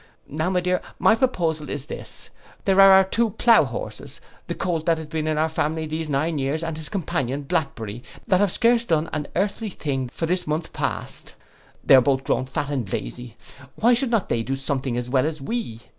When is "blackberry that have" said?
7.43-8.51